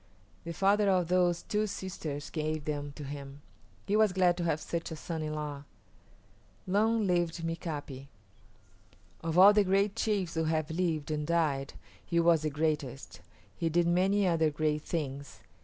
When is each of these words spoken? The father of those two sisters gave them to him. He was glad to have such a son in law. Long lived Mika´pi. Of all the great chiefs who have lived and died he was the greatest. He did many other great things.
The 0.45 0.53
father 0.53 0.89
of 0.89 1.09
those 1.09 1.43
two 1.43 1.67
sisters 1.67 2.31
gave 2.31 2.65
them 2.65 2.91
to 2.95 3.03
him. 3.03 3.43
He 3.85 3.95
was 3.95 4.13
glad 4.13 4.35
to 4.37 4.43
have 4.45 4.59
such 4.59 4.89
a 4.89 4.95
son 4.95 5.21
in 5.21 5.35
law. 5.35 5.65
Long 6.65 7.05
lived 7.05 7.43
Mika´pi. 7.45 8.07
Of 9.23 9.37
all 9.37 9.53
the 9.53 9.63
great 9.63 9.95
chiefs 9.95 10.33
who 10.33 10.45
have 10.45 10.71
lived 10.71 11.11
and 11.11 11.27
died 11.27 11.73
he 12.03 12.19
was 12.19 12.41
the 12.41 12.49
greatest. 12.49 13.21
He 13.55 13.69
did 13.69 13.85
many 13.85 14.25
other 14.27 14.49
great 14.49 14.81
things. 14.81 15.41